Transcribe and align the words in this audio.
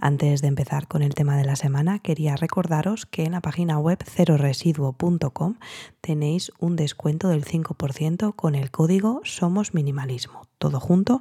Antes 0.00 0.42
de 0.42 0.48
empezar 0.48 0.86
con 0.86 1.02
el 1.02 1.14
tema 1.14 1.36
de 1.36 1.44
la 1.44 1.56
semana, 1.56 1.98
quería 1.98 2.36
recordaros 2.36 3.04
que 3.04 3.24
en 3.24 3.32
la 3.32 3.40
página 3.40 3.78
web 3.80 3.98
ceroresiduo.com 4.04 5.56
tenéis 6.00 6.52
un 6.60 6.76
descuento 6.76 7.28
del 7.28 7.44
5% 7.44 8.36
con 8.36 8.54
el 8.54 8.70
código 8.70 9.20
Somos 9.24 9.74
Minimalismo, 9.74 10.46
todo 10.58 10.78
junto 10.78 11.20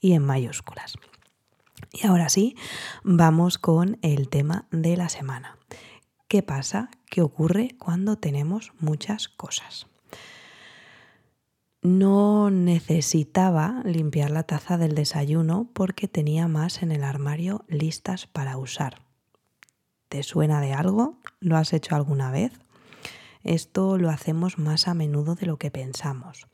y 0.00 0.12
en 0.12 0.24
mayúsculas. 0.24 0.94
Y 1.92 2.06
ahora 2.06 2.28
sí, 2.28 2.54
vamos 3.02 3.58
con 3.58 3.98
el 4.02 4.28
tema 4.28 4.66
de 4.70 4.96
la 4.96 5.08
semana. 5.08 5.58
¿Qué 6.28 6.44
pasa? 6.44 6.90
¿Qué 7.10 7.22
ocurre 7.22 7.74
cuando 7.76 8.18
tenemos 8.18 8.72
muchas 8.78 9.28
cosas? 9.28 9.88
No 11.82 12.48
necesitaba 12.48 13.82
limpiar 13.84 14.30
la 14.30 14.44
taza 14.44 14.78
del 14.78 14.94
desayuno 14.94 15.68
porque 15.72 16.06
tenía 16.06 16.46
más 16.46 16.80
en 16.80 16.92
el 16.92 17.02
armario 17.02 17.64
listas 17.66 18.28
para 18.28 18.56
usar. 18.56 19.02
¿Te 20.08 20.22
suena 20.22 20.60
de 20.60 20.74
algo? 20.74 21.18
¿Lo 21.40 21.56
has 21.56 21.72
hecho 21.72 21.96
alguna 21.96 22.30
vez? 22.30 22.52
Esto 23.42 23.98
lo 23.98 24.10
hacemos 24.10 24.58
más 24.58 24.86
a 24.86 24.94
menudo 24.94 25.34
de 25.34 25.46
lo 25.46 25.56
que 25.56 25.72
pensamos. 25.72 26.46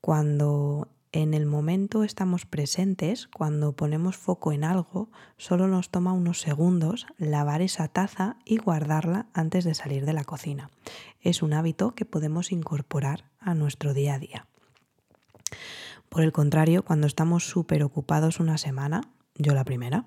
Cuando 0.00 0.88
en 1.12 1.32
el 1.32 1.46
momento 1.46 2.04
estamos 2.04 2.44
presentes, 2.44 3.28
cuando 3.28 3.72
ponemos 3.72 4.16
foco 4.16 4.52
en 4.52 4.64
algo, 4.64 5.10
solo 5.36 5.66
nos 5.66 5.90
toma 5.90 6.12
unos 6.12 6.40
segundos 6.40 7.06
lavar 7.16 7.62
esa 7.62 7.88
taza 7.88 8.36
y 8.44 8.58
guardarla 8.58 9.26
antes 9.32 9.64
de 9.64 9.74
salir 9.74 10.04
de 10.04 10.12
la 10.12 10.24
cocina. 10.24 10.70
Es 11.20 11.42
un 11.42 11.54
hábito 11.54 11.94
que 11.94 12.04
podemos 12.04 12.52
incorporar 12.52 13.24
a 13.40 13.54
nuestro 13.54 13.94
día 13.94 14.14
a 14.14 14.18
día. 14.18 14.46
Por 16.08 16.22
el 16.22 16.32
contrario, 16.32 16.84
cuando 16.84 17.06
estamos 17.06 17.48
súper 17.48 17.82
ocupados 17.82 18.40
una 18.40 18.58
semana, 18.58 19.02
yo 19.34 19.54
la 19.54 19.64
primera, 19.64 20.04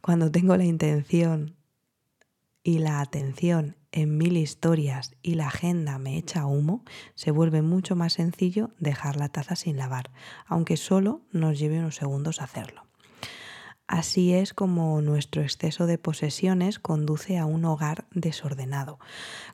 cuando 0.00 0.30
tengo 0.30 0.56
la 0.56 0.64
intención 0.64 1.56
y 2.64 2.78
la 2.78 3.00
atención 3.00 3.76
en 3.92 4.16
mil 4.16 4.36
historias 4.36 5.14
y 5.22 5.34
la 5.34 5.46
agenda 5.46 5.98
me 5.98 6.16
echa 6.16 6.46
humo, 6.46 6.82
se 7.14 7.30
vuelve 7.30 7.62
mucho 7.62 7.94
más 7.94 8.14
sencillo 8.14 8.70
dejar 8.80 9.16
la 9.16 9.28
taza 9.28 9.54
sin 9.54 9.76
lavar, 9.76 10.10
aunque 10.46 10.76
solo 10.76 11.20
nos 11.30 11.58
lleve 11.60 11.78
unos 11.78 11.94
segundos 11.94 12.40
hacerlo. 12.40 12.82
Así 13.86 14.32
es 14.32 14.54
como 14.54 15.02
nuestro 15.02 15.42
exceso 15.42 15.86
de 15.86 15.98
posesiones 15.98 16.78
conduce 16.78 17.36
a 17.36 17.44
un 17.44 17.66
hogar 17.66 18.06
desordenado. 18.12 18.98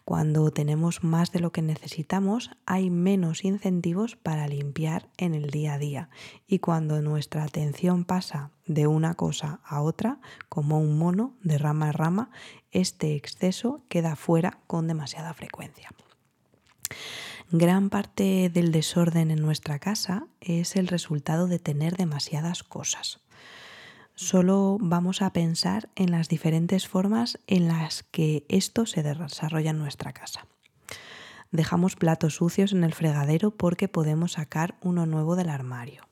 Cuando 0.05 0.49
tenemos 0.53 1.03
más 1.03 1.33
de 1.33 1.41
lo 1.41 1.51
que 1.51 1.63
necesitamos, 1.63 2.53
hay 2.65 2.91
menos 2.91 3.45
incentivos 3.45 4.15
para 4.15 4.47
limpiar 4.47 5.09
en 5.17 5.35
el 5.35 5.51
día 5.51 5.75
a 5.75 5.79
día. 5.79 6.11
Y 6.47 6.61
cuando 6.61 7.03
nuestra 7.03 7.43
atención 7.43 8.05
pasa 8.05 8.53
de 8.67 8.87
una 8.87 9.15
cosa 9.15 9.61
a 9.65 9.83
otra, 9.83 10.21
como 10.49 10.79
un 10.79 10.97
mono 10.97 11.35
de 11.43 11.59
rama 11.59 11.89
a 11.89 11.93
rama, 11.93 12.31
este 12.71 13.17
exceso 13.17 13.83
queda 13.89 14.15
fuera 14.15 14.61
con 14.69 14.87
demasiada 14.87 15.35
frecuencia. 15.35 15.91
Gran 17.51 17.91
parte 17.91 18.49
del 18.49 18.71
desorden 18.71 19.33
en 19.33 19.43
nuestra 19.43 19.81
casa 19.81 20.29
es 20.41 20.77
el 20.77 20.87
resultado 20.87 21.49
de 21.49 21.59
tener 21.59 21.97
demasiadas 21.97 22.63
cosas 22.63 23.21
solo 24.21 24.77
vamos 24.79 25.23
a 25.23 25.33
pensar 25.33 25.89
en 25.97 26.11
las 26.11 26.29
diferentes 26.29 26.87
formas 26.87 27.39
en 27.47 27.69
las 27.69 28.03
que 28.03 28.45
esto 28.51 28.85
se 28.85 29.03
desarrolla 29.03 29.71
en 29.71 29.79
nuestra 29.79 30.13
casa. 30.13 30.47
Dejamos 31.51 31.97
platos 31.97 32.35
sucios 32.35 32.73
en 32.73 32.85
el 32.85 32.93
fregadero 32.93 33.51
porque 33.51 33.89
podemos 33.89 34.33
sacar 34.33 34.77
uno 34.83 35.07
nuevo 35.07 35.37
del 35.37 35.49
armario. 35.49 36.07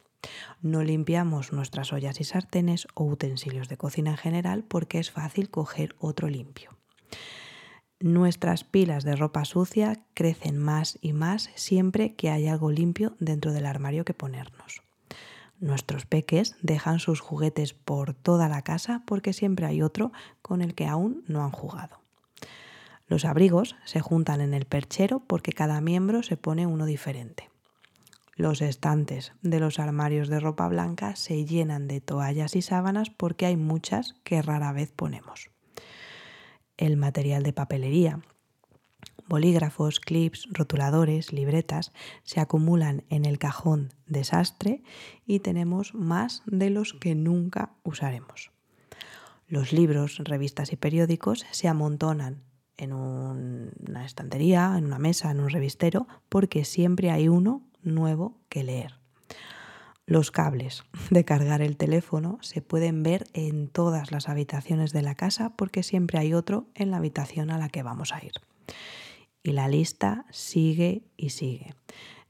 No 0.62 0.82
limpiamos 0.82 1.52
nuestras 1.52 1.92
ollas 1.92 2.18
y 2.20 2.24
sartenes 2.24 2.88
o 2.94 3.04
utensilios 3.04 3.68
de 3.68 3.76
cocina 3.76 4.12
en 4.12 4.16
general 4.16 4.64
porque 4.66 5.00
es 5.00 5.10
fácil 5.10 5.50
coger 5.50 5.94
otro 5.98 6.28
limpio. 6.28 6.70
Nuestras 8.00 8.64
pilas 8.64 9.04
de 9.04 9.16
ropa 9.16 9.44
sucia 9.44 10.00
crecen 10.14 10.56
más 10.56 10.98
y 11.02 11.12
más 11.12 11.50
siempre 11.56 12.14
que 12.14 12.30
hay 12.30 12.48
algo 12.48 12.70
limpio 12.70 13.16
dentro 13.20 13.52
del 13.52 13.66
armario 13.66 14.06
que 14.06 14.14
ponernos. 14.14 14.87
Nuestros 15.60 16.06
peques 16.06 16.56
dejan 16.62 17.00
sus 17.00 17.20
juguetes 17.20 17.74
por 17.74 18.14
toda 18.14 18.48
la 18.48 18.62
casa 18.62 19.02
porque 19.06 19.32
siempre 19.32 19.66
hay 19.66 19.82
otro 19.82 20.12
con 20.40 20.62
el 20.62 20.74
que 20.74 20.86
aún 20.86 21.24
no 21.26 21.42
han 21.42 21.50
jugado. 21.50 22.00
Los 23.08 23.24
abrigos 23.24 23.74
se 23.84 24.00
juntan 24.00 24.40
en 24.40 24.54
el 24.54 24.66
perchero 24.66 25.20
porque 25.20 25.52
cada 25.52 25.80
miembro 25.80 26.22
se 26.22 26.36
pone 26.36 26.66
uno 26.66 26.86
diferente. 26.86 27.50
Los 28.36 28.62
estantes 28.62 29.32
de 29.42 29.58
los 29.58 29.80
armarios 29.80 30.28
de 30.28 30.38
ropa 30.38 30.68
blanca 30.68 31.16
se 31.16 31.44
llenan 31.44 31.88
de 31.88 32.00
toallas 32.00 32.54
y 32.54 32.62
sábanas 32.62 33.10
porque 33.10 33.46
hay 33.46 33.56
muchas 33.56 34.14
que 34.22 34.42
rara 34.42 34.72
vez 34.72 34.92
ponemos. 34.92 35.50
El 36.76 36.96
material 36.96 37.42
de 37.42 37.52
papelería 37.52 38.20
Bolígrafos, 39.28 40.00
clips, 40.00 40.48
rotuladores, 40.50 41.34
libretas 41.34 41.92
se 42.22 42.40
acumulan 42.40 43.04
en 43.10 43.26
el 43.26 43.38
cajón 43.38 43.90
desastre 44.06 44.82
y 45.26 45.40
tenemos 45.40 45.94
más 45.94 46.42
de 46.46 46.70
los 46.70 46.94
que 46.94 47.14
nunca 47.14 47.74
usaremos. 47.82 48.50
Los 49.46 49.72
libros, 49.72 50.18
revistas 50.24 50.72
y 50.72 50.76
periódicos 50.76 51.46
se 51.50 51.68
amontonan 51.68 52.42
en 52.78 52.92
una 52.92 54.06
estantería, 54.06 54.74
en 54.78 54.86
una 54.86 54.98
mesa, 54.98 55.30
en 55.30 55.40
un 55.40 55.50
revistero, 55.50 56.06
porque 56.28 56.64
siempre 56.64 57.10
hay 57.10 57.28
uno 57.28 57.62
nuevo 57.82 58.38
que 58.48 58.64
leer. 58.64 58.94
Los 60.06 60.30
cables 60.30 60.84
de 61.10 61.26
cargar 61.26 61.60
el 61.60 61.76
teléfono 61.76 62.38
se 62.40 62.62
pueden 62.62 63.02
ver 63.02 63.26
en 63.34 63.68
todas 63.68 64.10
las 64.10 64.30
habitaciones 64.30 64.92
de 64.92 65.02
la 65.02 65.14
casa 65.14 65.54
porque 65.54 65.82
siempre 65.82 66.18
hay 66.18 66.32
otro 66.32 66.66
en 66.74 66.90
la 66.90 66.96
habitación 66.96 67.50
a 67.50 67.58
la 67.58 67.68
que 67.68 67.82
vamos 67.82 68.14
a 68.14 68.24
ir. 68.24 68.32
Y 69.48 69.52
la 69.52 69.66
lista 69.66 70.26
sigue 70.28 71.08
y 71.16 71.30
sigue. 71.30 71.72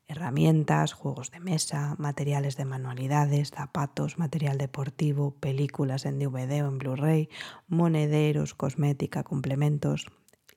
Herramientas, 0.07 0.93
juegos 0.93 1.33
de 1.33 1.41
mesa, 1.41 1.97
materiales 1.99 2.57
de 2.57 2.65
manualidades, 2.65 3.51
zapatos, 3.51 4.19
material 4.19 4.57
deportivo, 4.57 5.33
películas 5.33 6.07
en 6.07 6.21
DVD 6.21 6.63
o 6.63 6.69
en 6.69 6.79
Blu-ray, 6.79 7.29
monederos, 7.67 8.55
cosmética, 8.55 9.25
complementos. 9.25 10.07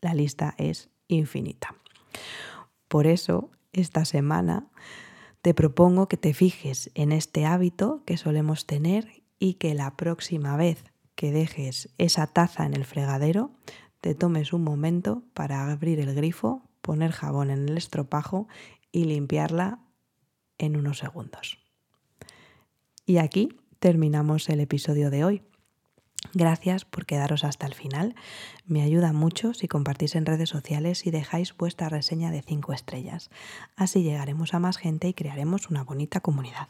La 0.01 0.13
lista 0.13 0.53
es 0.59 0.91
infinita. 1.07 1.73
Por 2.87 3.07
eso, 3.07 3.49
esta 3.73 4.05
semana 4.05 4.67
te 5.41 5.55
propongo 5.55 6.07
que 6.07 6.17
te 6.17 6.35
fijes 6.35 6.91
en 6.93 7.11
este 7.11 7.47
hábito 7.47 8.03
que 8.05 8.17
solemos 8.17 8.67
tener 8.67 9.23
y 9.39 9.55
que 9.55 9.73
la 9.73 9.97
próxima 9.97 10.57
vez 10.57 10.83
que 11.15 11.31
dejes 11.31 11.89
esa 11.97 12.27
taza 12.27 12.67
en 12.67 12.75
el 12.75 12.85
fregadero 12.85 13.49
te 14.01 14.15
tomes 14.15 14.51
un 14.51 14.63
momento 14.63 15.23
para 15.33 15.71
abrir 15.71 15.99
el 15.99 16.13
grifo, 16.13 16.67
poner 16.81 17.11
jabón 17.11 17.51
en 17.51 17.69
el 17.69 17.77
estropajo 17.77 18.47
y 18.91 19.05
limpiarla 19.05 19.79
en 20.57 20.75
unos 20.75 20.97
segundos. 20.97 21.59
Y 23.05 23.17
aquí 23.17 23.49
terminamos 23.79 24.49
el 24.49 24.59
episodio 24.59 25.09
de 25.09 25.23
hoy. 25.23 25.43
Gracias 26.33 26.85
por 26.85 27.05
quedaros 27.05 27.43
hasta 27.43 27.65
el 27.65 27.73
final. 27.73 28.15
Me 28.65 28.83
ayuda 28.83 29.11
mucho 29.11 29.53
si 29.53 29.67
compartís 29.67 30.15
en 30.15 30.25
redes 30.25 30.49
sociales 30.49 31.05
y 31.07 31.11
dejáis 31.11 31.57
vuestra 31.57 31.89
reseña 31.89 32.29
de 32.29 32.43
5 32.43 32.73
estrellas. 32.73 33.31
Así 33.75 34.03
llegaremos 34.03 34.53
a 34.53 34.59
más 34.59 34.77
gente 34.77 35.07
y 35.07 35.13
crearemos 35.13 35.69
una 35.69 35.83
bonita 35.83 36.19
comunidad. 36.19 36.67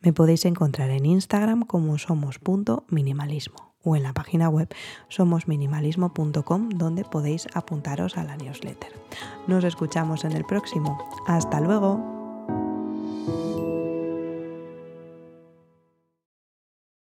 Me 0.00 0.12
podéis 0.12 0.44
encontrar 0.44 0.90
en 0.90 1.06
Instagram 1.06 1.62
como 1.62 1.98
somos.minimalismo 1.98 3.69
o 3.82 3.96
en 3.96 4.02
la 4.02 4.12
página 4.12 4.48
web 4.48 4.68
somosminimalismo.com 5.08 6.68
donde 6.70 7.04
podéis 7.04 7.46
apuntaros 7.54 8.16
a 8.16 8.24
la 8.24 8.36
newsletter. 8.36 8.92
Nos 9.46 9.64
escuchamos 9.64 10.24
en 10.24 10.32
el 10.32 10.44
próximo. 10.44 10.98
Hasta 11.26 11.60
luego. 11.60 12.19